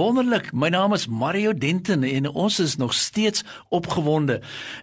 [0.00, 0.52] Wonderlik.
[0.56, 4.38] My naam is Mario Denton en ons is nog steeds opgewonde.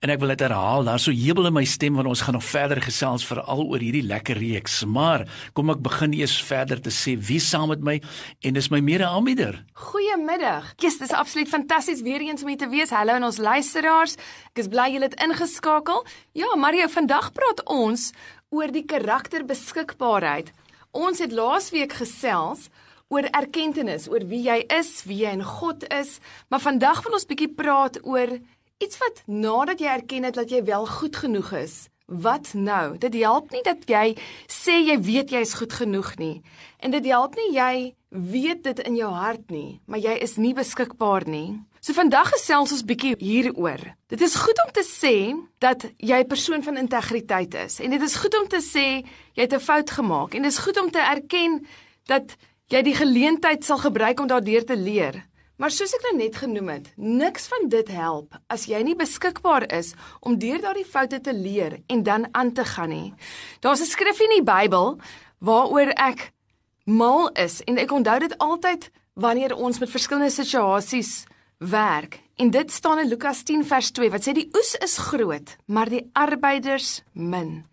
[0.00, 2.46] En ek wil dit herhaal, daar's so jubel in my stem want ons gaan nog
[2.48, 4.78] verder gesels veral oor hierdie lekker reeks.
[4.88, 7.98] Maar kom ek begin eers verder te sê wie saam met my
[8.40, 9.58] en dis my mede-aanbieder.
[9.90, 10.70] Goeiemiddag.
[10.80, 12.94] Kies, dis absoluut fantasties weer eens om hier te wees.
[12.96, 14.16] Hallo aan ons luisteraars.
[14.54, 16.06] Ek is bly julle het ingeskakel.
[16.32, 18.14] Ja, Mario, vandag praat ons
[18.48, 20.54] oor die karakterbeskikbaarheid.
[20.96, 22.70] Ons het laasweek gesels
[23.12, 27.28] oor erkenning, oor wie jy is, wie jy in God is, maar vandag wil ons
[27.28, 28.38] bietjie praat oor
[28.82, 31.74] iets wat nadat jy erken het dat jy wel goed genoeg is.
[32.12, 32.98] Wat nou?
[33.00, 34.16] Dit help nie dat jy
[34.50, 36.42] sê jy weet jy is goed genoeg nie.
[36.82, 37.74] En dit help nie jy
[38.12, 41.62] weet dit in jou hart nie, maar jy is nie beskikbaar nie.
[41.82, 43.80] So vandag gesels ons bietjie hieroor.
[44.12, 48.02] Dit is goed om te sê dat jy 'n persoon van integriteit is en dit
[48.02, 49.02] is goed om te sê
[49.34, 51.66] jy het 'n fout gemaak en dit is goed om te erken
[52.06, 52.36] dat
[52.72, 55.20] jy die geleentheid sal gebruik om daardeur te leer.
[55.60, 59.68] Maar soos ek nou net genoem het, niks van dit help as jy nie beskikbaar
[59.76, 59.92] is
[60.24, 63.14] om deur daardie foute te leer en dan aan te gaan nie.
[63.60, 64.98] Daar's 'n skrif in die Bybel
[65.38, 66.32] waaroor ek
[66.84, 71.24] mal is en ek onthou dit altyd wanneer ons met verskillende situasies
[71.58, 72.20] werk.
[72.36, 75.88] En dit staan in Lukas 10 vers 2 wat sê die oes is groot, maar
[75.88, 77.66] die arbeiders min.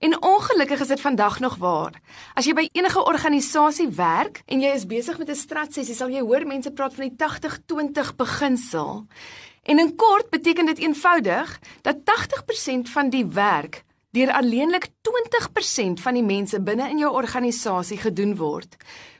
[0.00, 2.00] En ongelukkig is dit vandag nog waar.
[2.34, 6.22] As jy by enige organisasie werk en jy is besig met 'n stratsessie, sal jy
[6.24, 9.06] hoor mense praat van die 80-20 beginsel.
[9.62, 16.14] En in kort beteken dit eenvoudig dat 80% van die werk deur alleenlik 20% van
[16.14, 18.76] die mense binne in jou organisasie gedoen word.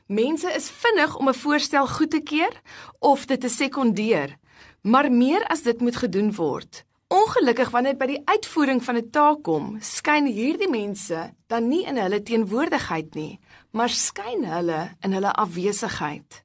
[0.07, 2.61] Mense is vinnig om 'n voorstel goed te keur
[2.99, 4.37] of dit te sekondeer,
[4.81, 6.85] maar meer as dit moet gedoen word.
[7.31, 11.95] Ongelukkig wanneer by die uitvoering van 'n taak kom, skyn hierdie mense dan nie in
[11.95, 13.39] hulle teenwoordigheid nie,
[13.71, 16.43] maar skyn hulle in hulle afwesigheid.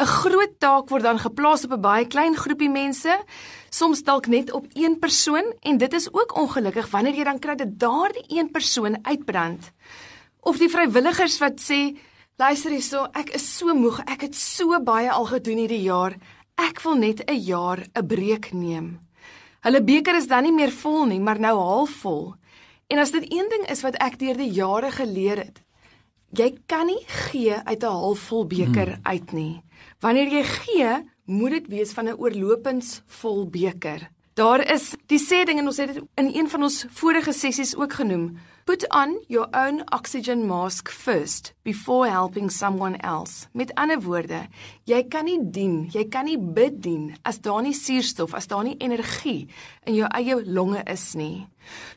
[0.00, 3.12] 'n Groot taak word dan geplaas op 'n baie klein groepie mense,
[3.70, 7.54] soms dalk net op een persoon en dit is ook ongelukkig wanneer jy dan kry
[7.54, 9.70] dat daardie een persoon uitbrand.
[10.40, 11.98] Of die vrywilligers wat sê,
[12.36, 16.16] luister hierso, ek is so moeg, ek het so baie al gedoen hierdie jaar,
[16.56, 19.11] ek wil net 'n jaar 'n breek neem.
[19.62, 22.32] Hulle beker is dan nie meer vol nie, maar nou halfvol.
[22.90, 25.60] En as dit een ding is wat ek deur die jare geleer het,
[26.34, 29.02] jy kan nie gee uit 'n halfvol beker hmm.
[29.02, 29.62] uit nie.
[30.00, 30.90] Wanneer jy gee,
[31.24, 34.10] moet dit wees van 'n oorlopensvol beker.
[34.34, 37.76] Daar is die sê ding en ons het dit in een van ons vorige sessies
[37.76, 38.38] ook genoem.
[38.64, 43.48] Put on your own oxygen mask first before helping someone else.
[43.52, 44.44] Met ander woorde,
[44.86, 48.62] jy kan nie dien, jy kan nie bid dien as daar nie suurstof, as daar
[48.62, 49.48] nie energie
[49.82, 51.48] in jou eie longe is nie.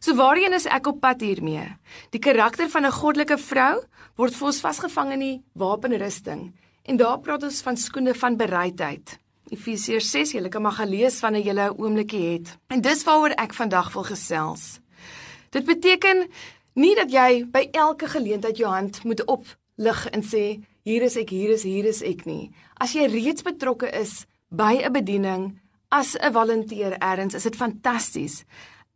[0.01, 1.67] So waarheen is ek op pad hiermee?
[2.09, 3.85] Die karakter van 'n goddelike vrou
[4.17, 6.53] word vir ons vasgevang in die wapenrusting.
[6.85, 9.19] En daar praat ons van skoene van bereidheid.
[9.49, 12.57] Efesiërs 6, julle kan maar gelees wanneer julle 'n oombliekie het.
[12.69, 14.79] En dis waaroor ek vandag wil gesels.
[15.55, 16.27] Dit beteken
[16.75, 21.29] Nie dat jy by elke geleentheid jou hand moet oplig en sê hier is ek,
[21.31, 22.51] hier is hier is ek nie.
[22.75, 25.59] As jy reeds betrokke is by 'n bediening
[25.89, 28.43] as 'n volunteer eers, is dit fantasties.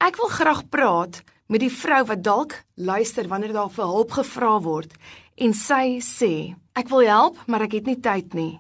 [0.02, 4.60] Ek wil graag praat met die vrou wat dalk luister wanneer daar vir hulp gevra
[4.62, 4.94] word
[5.38, 8.60] en sy sê ek wil help, maar ek het nie tyd nie.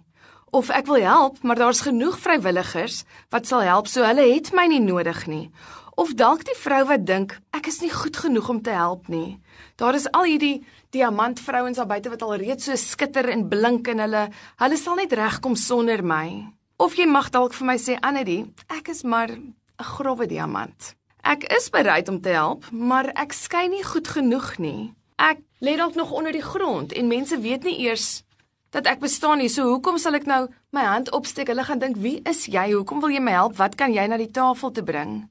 [0.51, 4.65] Of ek wil help, maar daar's genoeg vrywilligers wat sal help, so hulle het my
[4.67, 5.51] nie nodig nie.
[5.99, 9.41] Of dalk die vrou wat dink ek is nie goed genoeg om te help nie.
[9.75, 10.61] Daar is al hierdie
[10.95, 14.21] diamantvrouens daar buite wat al reeds so skitter en blink en hulle
[14.61, 16.45] hulle sal net regkom sonder my.
[16.79, 19.53] Of jy mag dalk vir my sê Annetjie, ek is maar 'n
[19.97, 20.95] grouwe diamant.
[21.23, 24.93] Ek is bereid om te help, maar ek skyn nie goed genoeg nie.
[25.17, 28.23] Ek lê dalk nog onder die grond en mense weet nie eers
[28.71, 29.49] dat ek bestaan nie.
[29.49, 31.47] So hoekom sal ek nou my hand opsteek?
[31.47, 32.71] Hulle gaan dink, "Wie is jy?
[32.71, 33.57] Hoekom wil jy my help?
[33.57, 35.29] Wat kan jy na die tafel te bring?"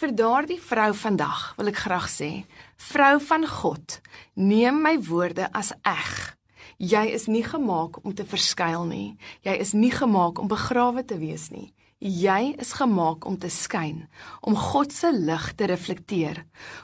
[0.00, 2.30] Vir daardie vrou vandag wil ek graag sê,
[2.90, 3.98] vrou van God,
[4.34, 6.36] neem my woorde as eg.
[6.82, 9.16] Jy is nie gemaak om te verskuil nie.
[9.46, 11.70] Jy is nie gemaak om begrawe te wees nie.
[12.02, 14.08] Jy is gemaak om te skyn,
[14.40, 16.40] om God se lig te reflekteer.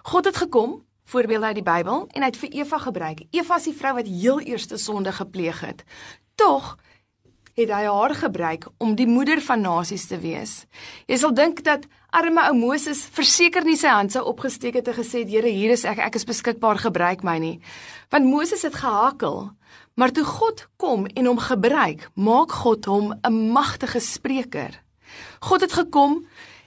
[0.06, 0.76] God het gekom,
[1.10, 3.24] voorbeelde uit die Bybel, en hy het vir Eva gebruik.
[3.34, 5.82] Eva is die vrou wat heel eerste sonde gepleeg het.
[6.38, 6.76] Tog
[7.58, 10.60] het hy haar gebruik om die moeder van nasies te wees.
[11.10, 14.96] Jy sal dink dat arme ou Moses verseker nie sy hand sou opgesteek het en
[14.96, 17.60] gesê Here hier is ek ek is beskikbaar gebruik my nie.
[18.10, 19.50] Want Moses het gehakel.
[19.98, 24.80] Maar toe God kom en hom gebruik, maak God hom 'n magtige spreker.
[25.40, 26.26] God het gekom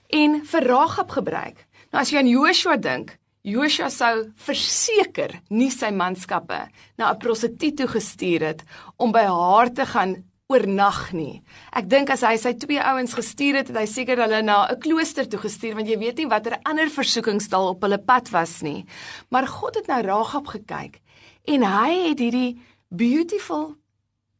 [0.09, 1.65] en vir Ragab gebruik.
[1.91, 7.77] Nou as jy aan Joshua dink, Joshua sou verseker nie sy manskappe na 'n prostituut
[7.77, 8.63] toe gestuur het
[8.97, 11.42] om by haar te gaan oornag nie.
[11.71, 14.80] Ek dink as hy sy twee ouens gestuur het, het hy seker hulle na 'n
[14.83, 18.62] klooster toe gestuur want jy weet nie watter ander versoekings daar op hulle pad was
[18.62, 18.86] nie.
[19.30, 21.01] Maar God het na Ragab gekyk
[21.45, 22.59] en hy het hierdie
[22.89, 23.75] beautiful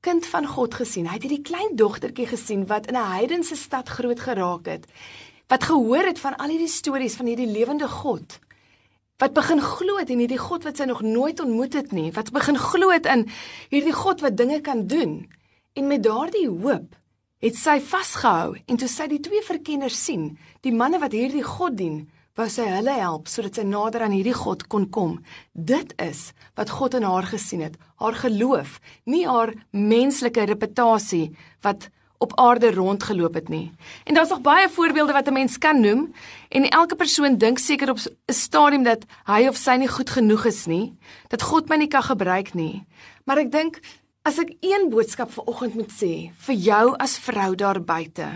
[0.02, 1.08] kind van God gesien.
[1.08, 4.86] Hy het hierdie klein dogtertjie gesien wat in 'n heidense stad groot geraak het.
[5.48, 8.40] Wat gehoor het van al hierdie stories van hierdie lewende God
[9.22, 12.32] wat begin glo het in hierdie God wat sy nog nooit ontmoet het nie, wat
[12.34, 13.28] begin glo het in
[13.70, 15.28] hierdie God wat dinge kan doen.
[15.74, 16.98] En met daardie hoop
[17.42, 20.34] het sy vasgehou en toe sy die twee verkenners sien,
[20.66, 22.02] die manne wat hierdie God dien,
[22.36, 25.16] wou sy hulle help sodat sy nader aan hierdie God kon kom.
[25.56, 31.32] Dit is wat God in haar gesien het, haar geloof, nie haar menslike reputasie
[31.64, 31.88] wat
[32.22, 33.72] op aarde rondgeloop het nie.
[34.06, 36.14] En daar's nog baie voorbeelde wat 'n mens kan noem
[36.50, 40.46] en elke persoon dink seker op 'n stadium dat hy of sy nie goed genoeg
[40.46, 40.94] is nie,
[41.28, 42.86] dat God my nie kan gebruik nie.
[43.26, 43.80] Maar ek dink
[44.28, 46.14] as ek een boodskap vir oggend moet sê
[46.46, 48.28] vir jou as vrou daar buite,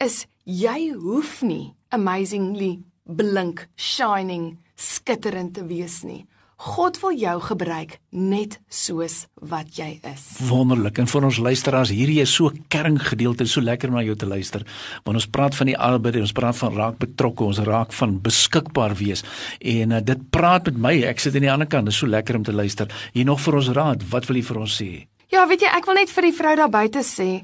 [0.00, 2.78] is jy hoef nie amazingly
[3.08, 6.24] blink, shining, skitterend te wees nie.
[6.58, 10.24] God wil jou gebruik net soos wat jy is.
[10.48, 10.98] Wonderlik.
[10.98, 14.64] En vir ons luisteraars, hierdie is so kerngedeelte, so lekker om na jou te luister.
[15.06, 18.96] Want ons praat van die arbeid, ons praat van raak betrokke, ons raak van beskikbaar
[18.98, 19.22] wees.
[19.62, 20.94] En uh, dit praat met my.
[21.12, 21.86] Ek sit aan die ander kant.
[21.86, 22.90] Dit is so lekker om te luister.
[23.14, 24.02] Hier nog vir ons raad.
[24.10, 24.90] Wat wil jy vir ons sê?
[25.28, 27.42] Ja, weet jy, ek wil net vir die vrou daar buite sê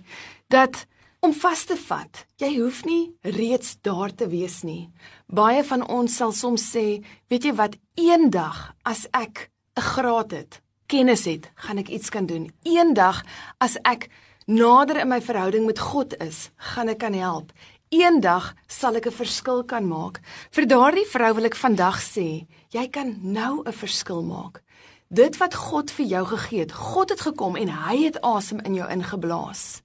[0.49, 0.87] dat
[1.21, 2.23] om vas te vat.
[2.41, 4.89] Jy hoef nie reeds daar te wees nie.
[5.29, 10.63] Baie van ons sal soms sê, weet jy wat, eendag as ek 'n graad het,
[10.89, 12.49] kennis het, gaan ek iets kan doen.
[12.65, 13.23] Eendag
[13.61, 14.09] as ek
[14.47, 17.53] nader in my verhouding met God is, gaan ek kan help.
[17.91, 20.21] Eendag sal ek 'n verskil kan maak.
[20.51, 24.65] Vir daardie vrou wil ek vandag sê, jy kan nou 'n verskil maak.
[25.15, 28.75] Dit wat God vir jou gegee het, God het gekom en hy het asem in
[28.75, 29.83] jou ingeblaas.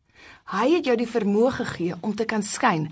[0.50, 2.88] Hy het jou die vermoë gegee om te kan skyn.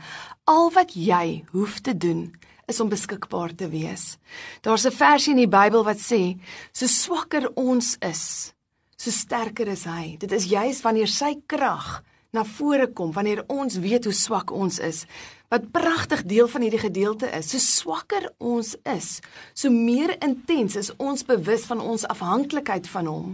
[0.46, 2.28] Al wat jy hoef te doen
[2.70, 4.20] is om beskikbaar te wees.
[4.62, 6.38] Daar's 'n versie in die Bybel wat sê:
[6.72, 8.54] "So swakker ons is,
[8.98, 12.04] so sterker is hy." Dit is juis wanneer sy krag
[12.38, 15.06] na vore kom, wanneer ons weet hoe swak ons is,
[15.48, 17.50] wat pragtig deel van hierdie gedeelte is.
[17.54, 19.20] So swakker ons is,
[19.56, 23.30] so meer intens is ons bewus van ons afhanklikheid van hom.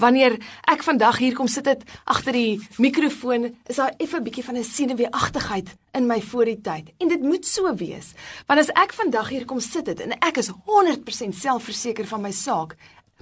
[0.00, 0.36] Wanneer
[0.68, 4.56] ek vandag hier kom sit het agter die mikrofoon, is daar effe 'n bietjie van
[4.56, 6.92] 'n senuweeagtigheid in my voor die tyd.
[6.98, 8.12] En dit moet so wees.
[8.46, 12.32] Want as ek vandag hier kom sit het en ek is 100% selfverseker van my
[12.32, 12.76] saak,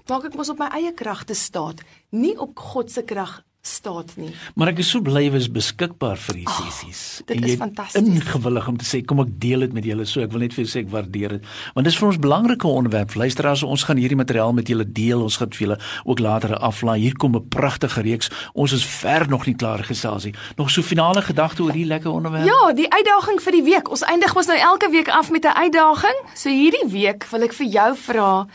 [0.08, 1.80] maak ek mos op my eie kragte staat,
[2.10, 4.30] nie op God se krag staat nie.
[4.54, 7.02] Maar ek is so bly jy is beskikbaar vir die sessies.
[7.22, 8.02] Oh, dit is fantasties.
[8.02, 10.04] Ingewillig om te sê kom ek deel dit met julle.
[10.08, 11.48] So ek wil net vir julle sê ek waardeer dit.
[11.76, 13.16] Want dis vir ons belangrike onderwerp.
[13.16, 15.24] Luisteraars, ons gaan hierdie materiaal met julle deel.
[15.24, 16.98] Ons gaan vir julle ook later aflaai.
[17.06, 18.30] Hier kom 'n pragtige reeks.
[18.52, 20.34] Ons is ver nog nie klaar gesels nie.
[20.56, 22.44] Nog so finale gedagte oor hierdie lekker onderwerp?
[22.44, 23.90] Ja, die uitdaging vir die week.
[23.90, 26.16] Ons eindig mos nou elke week af met 'n uitdaging.
[26.34, 28.46] So hierdie week wil ek vir jou vra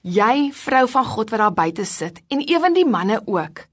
[0.00, 3.66] Jy vrou van God wat daar buite sit en ewen die manne ook.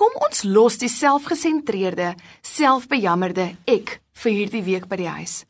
[0.00, 5.42] Kom ons los die selfgesentreerde, selfbejammerde ek vir hierdie week by die huis.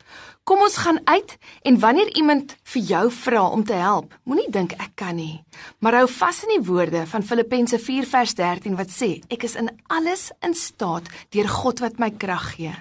[0.43, 1.37] Kom ons gaan uit
[1.69, 5.39] en wanneer iemand vir jou vra om te help, moenie dink ek kan nie,
[5.79, 10.33] maar hou vas in die woorde van Filippense 4:13 wat sê ek is in alles
[10.43, 12.75] in staat deur God wat my krag gee.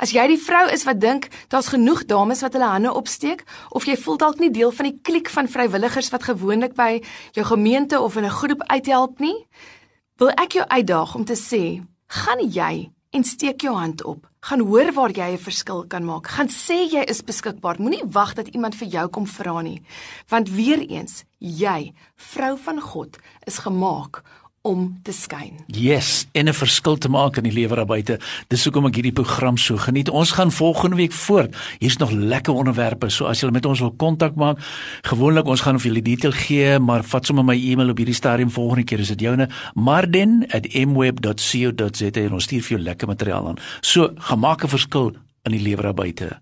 [0.00, 3.84] As jy die vrou is wat dink daar's genoeg dames wat hulle hande opsteek of
[3.84, 7.02] jy voel dalk nie deel van die kliek van vrywilligers wat gewoonlik by
[7.36, 9.36] jou gemeente of in 'n groep uithelp nie,
[10.22, 11.82] wil ek jou uitdaag om te sê,
[12.14, 14.28] gaan jy en steek jou hand op.
[14.46, 16.26] Gaan hoor waar jy 'n verskil kan maak.
[16.26, 17.80] Gaan sê jy is beskikbaar.
[17.80, 19.82] Moenie wag dat iemand vir jou kom vra nie.
[20.28, 24.22] Want weer eens, jy, vrou van God, is gemaak
[24.62, 25.52] om te skyn.
[25.66, 28.18] Yes, en 'n verskil te maak in die lewe daar buite.
[28.48, 30.08] Dis hoekom ek hierdie program so geniet.
[30.08, 31.56] Ons gaan volgende week voort.
[31.78, 33.10] Hier's nog lekker onderwerpe.
[33.10, 34.58] So as jy met ons wil kontak maak,
[35.02, 38.50] gewoonlik ons gaan vir julle detail gee, maar vat sommer my e-mail op hierdie stadium
[38.50, 43.56] volgende keer is dit joune marden@mweb.co.za en ons stuur vir jou lekker materiaal aan.
[43.80, 46.41] So, gemaak 'n verskil in die lewe daar buite.